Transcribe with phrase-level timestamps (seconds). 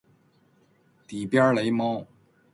[1.05, 2.07] 底边猫雷！